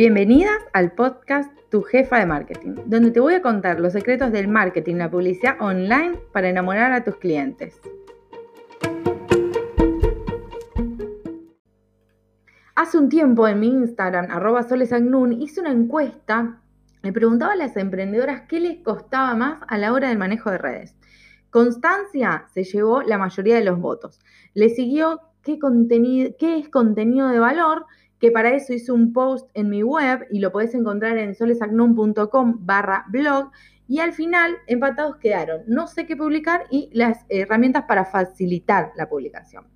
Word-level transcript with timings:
Bienvenidas 0.00 0.62
al 0.72 0.92
podcast 0.92 1.52
Tu 1.68 1.82
Jefa 1.82 2.20
de 2.20 2.24
Marketing, 2.24 2.74
donde 2.86 3.10
te 3.10 3.20
voy 3.20 3.34
a 3.34 3.42
contar 3.42 3.80
los 3.80 3.92
secretos 3.92 4.32
del 4.32 4.48
marketing, 4.48 4.94
la 4.94 5.10
publicidad 5.10 5.60
online 5.60 6.18
para 6.32 6.48
enamorar 6.48 6.90
a 6.92 7.04
tus 7.04 7.16
clientes. 7.16 7.78
Hace 12.74 12.96
un 12.96 13.10
tiempo 13.10 13.46
en 13.46 13.60
mi 13.60 13.66
Instagram, 13.66 14.30
arroba 14.30 14.62
solesagnun, 14.62 15.34
hice 15.34 15.60
una 15.60 15.70
encuesta. 15.70 16.62
Me 17.02 17.12
preguntaba 17.12 17.52
a 17.52 17.56
las 17.56 17.76
emprendedoras 17.76 18.44
qué 18.48 18.58
les 18.58 18.78
costaba 18.78 19.34
más 19.34 19.60
a 19.68 19.76
la 19.76 19.92
hora 19.92 20.08
del 20.08 20.16
manejo 20.16 20.50
de 20.50 20.56
redes. 20.56 20.96
Constancia 21.50 22.46
se 22.54 22.64
llevó 22.64 23.02
la 23.02 23.18
mayoría 23.18 23.56
de 23.56 23.64
los 23.64 23.78
votos. 23.78 24.18
Le 24.54 24.70
siguió 24.70 25.20
qué, 25.42 25.58
contenido, 25.58 26.30
qué 26.38 26.56
es 26.56 26.70
contenido 26.70 27.28
de 27.28 27.38
valor, 27.38 27.84
que 28.20 28.30
para 28.30 28.54
eso 28.54 28.74
hice 28.74 28.92
un 28.92 29.12
post 29.12 29.50
en 29.54 29.70
mi 29.70 29.82
web 29.82 30.26
y 30.30 30.40
lo 30.40 30.52
podés 30.52 30.74
encontrar 30.74 31.16
en 31.16 31.34
solesagnum.com 31.34 32.58
barra 32.60 33.06
blog. 33.08 33.50
Y 33.88 33.98
al 33.98 34.12
final, 34.12 34.56
empatados 34.66 35.16
quedaron 35.16 35.62
no 35.66 35.88
sé 35.88 36.06
qué 36.06 36.16
publicar 36.16 36.66
y 36.70 36.90
las 36.92 37.24
herramientas 37.28 37.84
para 37.88 38.04
facilitar 38.04 38.92
la 38.94 39.08
publicación. 39.08 39.66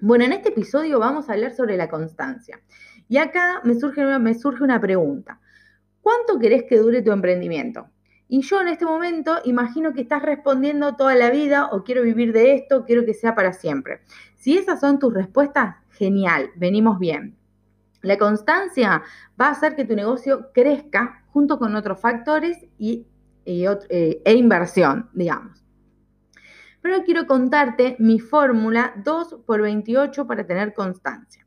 Bueno, 0.00 0.24
en 0.24 0.32
este 0.32 0.48
episodio 0.48 0.98
vamos 0.98 1.28
a 1.28 1.34
hablar 1.34 1.52
sobre 1.52 1.76
la 1.76 1.90
constancia. 1.90 2.60
Y 3.08 3.18
acá 3.18 3.60
me 3.64 3.74
surge, 3.74 4.18
me 4.18 4.34
surge 4.34 4.62
una 4.62 4.80
pregunta. 4.80 5.40
¿Cuánto 6.00 6.38
querés 6.38 6.62
que 6.62 6.78
dure 6.78 7.02
tu 7.02 7.10
emprendimiento? 7.10 7.88
Y 8.28 8.42
yo 8.42 8.60
en 8.60 8.68
este 8.68 8.86
momento 8.86 9.40
imagino 9.44 9.92
que 9.92 10.02
estás 10.02 10.22
respondiendo 10.22 10.94
toda 10.94 11.16
la 11.16 11.30
vida 11.30 11.68
o 11.72 11.82
quiero 11.82 12.02
vivir 12.02 12.32
de 12.32 12.54
esto, 12.54 12.84
quiero 12.86 13.04
que 13.04 13.14
sea 13.14 13.34
para 13.34 13.52
siempre. 13.52 14.00
Si 14.36 14.56
esas 14.56 14.78
son 14.78 15.00
tus 15.00 15.12
respuestas, 15.12 15.74
genial, 15.90 16.50
venimos 16.56 17.00
bien. 17.00 17.39
La 18.02 18.18
constancia 18.18 19.02
va 19.40 19.48
a 19.48 19.50
hacer 19.50 19.76
que 19.76 19.84
tu 19.84 19.94
negocio 19.94 20.50
crezca 20.52 21.24
junto 21.26 21.58
con 21.58 21.74
otros 21.76 22.00
factores 22.00 22.58
y, 22.78 23.06
eh, 23.44 24.22
e 24.24 24.34
inversión, 24.34 25.10
digamos. 25.12 25.64
Pero 26.82 27.04
quiero 27.04 27.26
contarte 27.26 27.96
mi 27.98 28.18
fórmula 28.18 28.94
2 29.04 29.40
por 29.46 29.60
28 29.60 30.26
para 30.26 30.46
tener 30.46 30.72
constancia. 30.72 31.46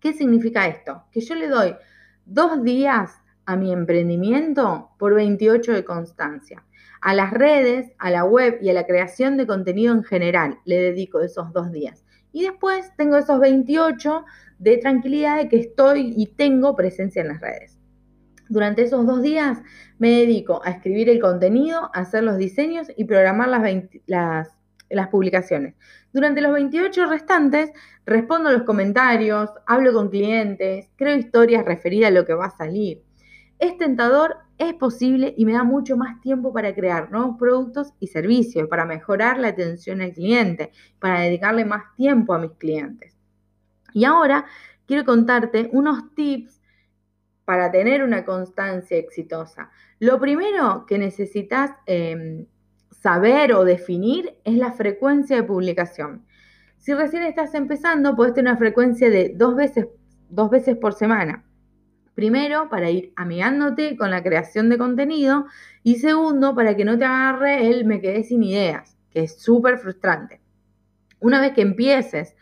¿Qué 0.00 0.14
significa 0.14 0.66
esto? 0.66 1.04
Que 1.12 1.20
yo 1.20 1.34
le 1.34 1.48
doy 1.48 1.76
dos 2.24 2.62
días 2.62 3.20
a 3.44 3.56
mi 3.56 3.72
emprendimiento 3.72 4.90
por 4.98 5.14
28 5.14 5.72
de 5.72 5.84
constancia. 5.84 6.64
A 7.02 7.14
las 7.14 7.32
redes, 7.32 7.92
a 7.98 8.10
la 8.10 8.24
web 8.24 8.58
y 8.62 8.70
a 8.70 8.74
la 8.74 8.86
creación 8.86 9.36
de 9.36 9.46
contenido 9.46 9.92
en 9.92 10.04
general 10.04 10.58
le 10.64 10.76
dedico 10.76 11.20
esos 11.20 11.52
dos 11.52 11.70
días. 11.70 12.04
Y 12.32 12.42
después 12.44 12.92
tengo 12.96 13.16
esos 13.16 13.40
28 13.40 14.24
de 14.58 14.76
tranquilidad 14.76 15.38
de 15.38 15.48
que 15.48 15.56
estoy 15.56 16.14
y 16.16 16.26
tengo 16.26 16.76
presencia 16.76 17.22
en 17.22 17.28
las 17.28 17.40
redes. 17.40 17.78
Durante 18.48 18.82
esos 18.82 19.06
dos 19.06 19.22
días 19.22 19.58
me 19.98 20.10
dedico 20.10 20.60
a 20.64 20.70
escribir 20.70 21.08
el 21.08 21.20
contenido, 21.20 21.90
a 21.94 22.00
hacer 22.00 22.24
los 22.24 22.36
diseños 22.36 22.88
y 22.96 23.04
programar 23.04 23.48
las, 23.48 24.48
las, 24.88 25.08
publicaciones. 25.08 25.76
Durante 26.12 26.40
los 26.40 26.52
28 26.52 27.06
restantes 27.06 27.70
respondo 28.04 28.50
los 28.50 28.64
comentarios, 28.64 29.50
hablo 29.66 29.92
con 29.92 30.10
clientes, 30.10 30.88
creo 30.96 31.16
historias 31.16 31.64
referidas 31.64 32.10
a 32.10 32.14
lo 32.14 32.26
que 32.26 32.34
va 32.34 32.46
a 32.46 32.56
salir. 32.56 33.02
Es 33.60 33.76
tentador, 33.76 34.38
es 34.58 34.74
posible 34.74 35.34
y 35.36 35.44
me 35.44 35.52
da 35.52 35.62
mucho 35.62 35.96
más 35.96 36.20
tiempo 36.22 36.52
para 36.52 36.74
crear 36.74 37.12
nuevos 37.12 37.36
productos 37.38 37.92
y 38.00 38.08
servicios, 38.08 38.68
para 38.68 38.86
mejorar 38.86 39.38
la 39.38 39.48
atención 39.48 40.00
al 40.00 40.12
cliente, 40.12 40.72
para 40.98 41.20
dedicarle 41.20 41.64
más 41.64 41.94
tiempo 41.94 42.34
a 42.34 42.38
mis 42.38 42.52
clientes. 42.52 43.16
Y 43.92 44.04
ahora 44.04 44.46
quiero 44.86 45.04
contarte 45.04 45.68
unos 45.72 46.14
tips 46.14 46.60
para 47.50 47.70
tener 47.70 48.04
una 48.04 48.24
constancia 48.24 48.96
exitosa? 48.96 49.70
Lo 49.98 50.20
primero 50.20 50.86
que 50.86 50.98
necesitas 50.98 51.72
em, 51.84 52.46
saber 52.92 53.52
o 53.52 53.64
definir 53.64 54.36
es 54.44 54.54
la 54.54 54.72
frecuencia 54.72 55.34
de 55.36 55.42
publicación. 55.42 56.24
Si 56.78 56.94
recién 56.94 57.24
estás 57.24 57.52
empezando, 57.54 58.14
puedes 58.14 58.34
tener 58.34 58.52
una 58.52 58.58
frecuencia 58.58 59.10
de 59.10 59.32
dos 59.34 59.56
veces, 59.56 59.88
dos 60.28 60.48
veces 60.48 60.76
por 60.76 60.94
semana. 60.94 61.44
Primero, 62.20 62.68
para 62.68 62.90
ir 62.90 63.14
amigándote 63.16 63.96
con 63.96 64.10
la 64.10 64.22
creación 64.22 64.68
de 64.68 64.76
contenido. 64.76 65.46
Y 65.82 66.00
segundo, 66.00 66.54
para 66.54 66.76
que 66.76 66.84
no 66.84 66.98
te 66.98 67.06
agarre 67.06 67.66
el 67.66 67.86
me 67.86 68.02
quedé 68.02 68.24
sin 68.24 68.42
ideas, 68.42 68.94
que 69.10 69.22
es 69.22 69.40
súper 69.40 69.78
frustrante. 69.78 70.42
Una 71.18 71.40
vez 71.40 71.52
que 71.52 71.62
empieces 71.62 72.36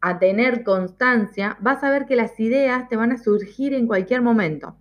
a 0.00 0.18
tener 0.18 0.64
constancia, 0.64 1.56
vas 1.60 1.84
a 1.84 1.90
ver 1.90 2.06
que 2.06 2.16
las 2.16 2.40
ideas 2.40 2.88
te 2.88 2.96
van 2.96 3.12
a 3.12 3.18
surgir 3.18 3.72
en 3.72 3.86
cualquier 3.86 4.20
momento. 4.20 4.76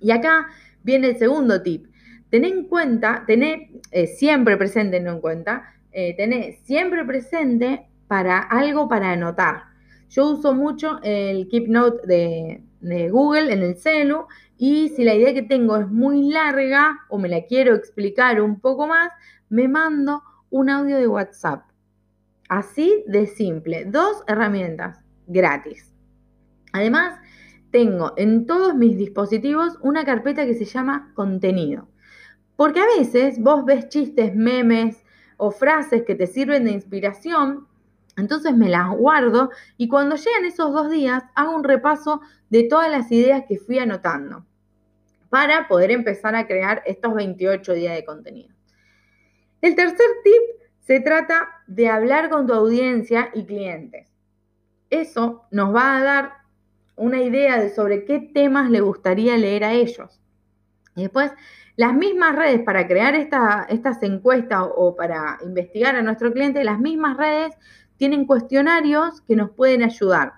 Y 0.00 0.12
acá 0.12 0.46
viene 0.84 1.08
el 1.08 1.18
segundo 1.18 1.60
tip. 1.60 1.88
Ten 2.30 2.44
en 2.44 2.68
cuenta, 2.68 3.24
tené 3.26 3.80
eh, 3.90 4.06
siempre 4.06 4.56
presente, 4.56 5.00
no 5.00 5.10
en 5.10 5.20
cuenta, 5.20 5.74
eh, 5.90 6.14
tené 6.16 6.60
siempre 6.62 7.04
presente 7.04 7.88
para 8.06 8.38
algo 8.38 8.88
para 8.88 9.10
anotar. 9.10 9.64
Yo 10.08 10.30
uso 10.30 10.54
mucho 10.54 11.00
el 11.02 11.48
Keep 11.48 11.66
Note 11.66 12.06
de, 12.06 12.62
de 12.80 13.10
Google 13.10 13.52
en 13.52 13.62
el 13.62 13.76
celu 13.76 14.26
y 14.56 14.88
si 14.90 15.04
la 15.04 15.14
idea 15.14 15.34
que 15.34 15.42
tengo 15.42 15.76
es 15.76 15.88
muy 15.88 16.30
larga 16.30 16.98
o 17.08 17.18
me 17.18 17.28
la 17.28 17.44
quiero 17.44 17.74
explicar 17.74 18.40
un 18.40 18.60
poco 18.60 18.86
más, 18.86 19.12
me 19.48 19.68
mando 19.68 20.22
un 20.50 20.70
audio 20.70 20.96
de 20.96 21.08
WhatsApp 21.08 21.62
Así 22.48 23.04
de 23.06 23.26
simple. 23.26 23.86
Dos 23.86 24.22
herramientas 24.26 25.00
gratis. 25.26 25.92
Además, 26.72 27.18
tengo 27.70 28.12
en 28.16 28.46
todos 28.46 28.74
mis 28.74 28.96
dispositivos 28.96 29.78
una 29.82 30.04
carpeta 30.04 30.46
que 30.46 30.54
se 30.54 30.64
llama 30.64 31.12
contenido. 31.14 31.88
Porque 32.54 32.80
a 32.80 32.86
veces 32.98 33.40
vos 33.40 33.64
ves 33.64 33.88
chistes, 33.88 34.34
memes 34.34 35.02
o 35.36 35.50
frases 35.50 36.04
que 36.04 36.14
te 36.14 36.26
sirven 36.26 36.64
de 36.64 36.72
inspiración, 36.72 37.66
entonces 38.16 38.56
me 38.56 38.68
las 38.68 38.90
guardo 38.90 39.50
y 39.76 39.88
cuando 39.88 40.16
llegan 40.16 40.44
esos 40.44 40.72
dos 40.72 40.90
días 40.90 41.22
hago 41.34 41.54
un 41.54 41.64
repaso 41.64 42.20
de 42.48 42.64
todas 42.64 42.90
las 42.90 43.10
ideas 43.12 43.44
que 43.48 43.58
fui 43.58 43.78
anotando 43.78 44.46
para 45.28 45.68
poder 45.68 45.90
empezar 45.90 46.34
a 46.34 46.46
crear 46.46 46.82
estos 46.86 47.14
28 47.14 47.72
días 47.74 47.94
de 47.94 48.04
contenido. 48.04 48.54
El 49.60 49.74
tercer 49.74 50.06
tip 50.24 50.42
se 50.80 51.00
trata 51.00 51.48
de 51.66 51.88
hablar 51.88 52.30
con 52.30 52.46
tu 52.46 52.54
audiencia 52.54 53.30
y 53.34 53.44
clientes. 53.44 54.08
Eso 54.88 55.44
nos 55.50 55.74
va 55.74 55.96
a 55.96 56.02
dar 56.02 56.32
una 56.94 57.20
idea 57.20 57.60
de 57.60 57.74
sobre 57.74 58.04
qué 58.04 58.20
temas 58.20 58.70
le 58.70 58.80
gustaría 58.80 59.36
leer 59.36 59.64
a 59.64 59.72
ellos. 59.72 60.20
Y 60.96 61.02
después, 61.02 61.30
las 61.76 61.94
mismas 61.94 62.34
redes 62.34 62.62
para 62.62 62.88
crear 62.88 63.14
estas 63.14 64.02
encuestas 64.02 64.64
o 64.74 64.96
para 64.96 65.38
investigar 65.44 65.94
a 65.94 66.02
nuestro 66.02 66.32
cliente, 66.32 66.64
las 66.64 66.80
mismas 66.80 67.18
redes 67.18 67.54
tienen 67.98 68.26
cuestionarios 68.26 69.20
que 69.20 69.36
nos 69.36 69.50
pueden 69.50 69.82
ayudar, 69.82 70.32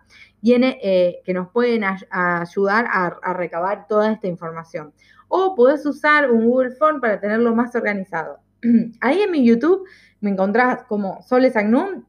eh, 0.44 1.20
que 1.24 1.34
nos 1.34 1.48
pueden 1.50 1.84
ayudar 1.84 2.86
a, 2.90 3.32
recabar 3.34 3.86
toda 3.86 4.12
esta 4.12 4.26
información. 4.26 4.92
O 5.28 5.54
puedes 5.54 5.86
usar 5.86 6.30
un 6.30 6.46
Google 6.46 6.72
Form 6.72 7.00
para 7.00 7.20
tenerlo 7.20 7.54
más 7.54 7.74
organizado. 7.76 8.40
Ahí 9.00 9.22
en 9.22 9.30
mi 9.30 9.44
YouTube 9.44 9.86
me 10.20 10.30
encontrás 10.30 10.84
como 10.84 11.22
Soles 11.22 11.56
Agnum, 11.56 12.04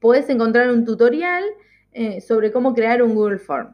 podés 0.00 0.28
encontrar 0.28 0.70
un 0.70 0.84
tutorial 0.84 1.44
eh, 1.92 2.20
sobre 2.20 2.50
cómo 2.50 2.74
crear 2.74 3.02
un 3.04 3.14
Google 3.14 3.38
Form. 3.38 3.72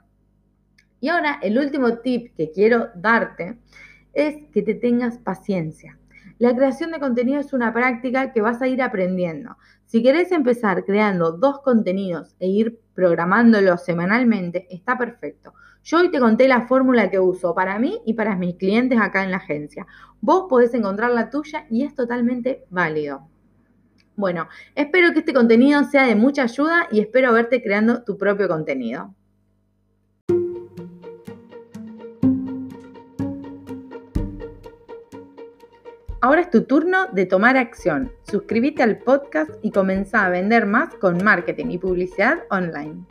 Y 1.01 1.09
ahora 1.09 1.39
el 1.41 1.59
último 1.59 1.99
tip 1.99 2.35
que 2.37 2.51
quiero 2.51 2.91
darte 2.95 3.57
es 4.21 4.47
que 4.53 4.63
te 4.63 4.75
tengas 4.75 5.19
paciencia. 5.19 5.99
La 6.39 6.55
creación 6.55 6.91
de 6.91 7.01
contenido 7.01 7.41
es 7.41 7.53
una 7.53 7.73
práctica 7.73 8.33
que 8.33 8.41
vas 8.41 8.63
a 8.63 8.69
ir 8.69 8.81
aprendiendo. 8.81 9.57
Si 9.85 10.03
querés 10.03 10.33
empezar 10.33 10.85
creando 10.85 11.33
dos 11.33 11.61
contenidos 11.61 12.35
e 12.41 12.49
ir 12.49 12.81
programándolos 12.95 13.85
semanalmente, 13.85 14.67
está 14.71 14.97
perfecto. 14.97 15.53
Yo 15.83 15.99
hoy 15.99 16.11
te 16.11 16.21
conté 16.21 16.49
la 16.49 16.67
fórmula 16.67 17.11
que 17.11 17.19
uso 17.19 17.55
para 17.55 17.79
mí 17.79 18.01
y 18.07 18.15
para 18.15 18.37
mis 18.37 18.57
clientes 18.57 18.99
acá 19.01 19.25
en 19.25 19.33
la 19.33 19.39
agencia. 19.39 19.87
Vos 20.21 20.47
podés 20.49 20.73
encontrar 20.75 21.11
la 21.11 21.29
tuya 21.29 21.67
y 21.71 21.85
es 21.85 21.95
totalmente 21.95 22.65
válido. 22.71 23.29
Bueno, 24.17 24.49
espero 24.75 25.13
que 25.13 25.21
este 25.21 25.33
contenido 25.33 25.85
sea 25.85 26.07
de 26.07 26.15
mucha 26.15 26.43
ayuda 26.43 26.89
y 26.91 27.01
espero 27.01 27.33
verte 27.33 27.63
creando 27.63 28.03
tu 28.03 28.19
propio 28.19 28.49
contenido. 28.49 29.15
Ahora 36.23 36.43
es 36.43 36.51
tu 36.51 36.65
turno 36.65 37.07
de 37.13 37.25
tomar 37.25 37.57
acción. 37.57 38.13
Suscríbete 38.31 38.83
al 38.83 38.99
podcast 38.99 39.53
y 39.63 39.71
comienza 39.71 40.27
a 40.27 40.29
vender 40.29 40.67
más 40.67 40.95
con 40.97 41.25
marketing 41.25 41.71
y 41.71 41.79
publicidad 41.79 42.41
online. 42.51 43.07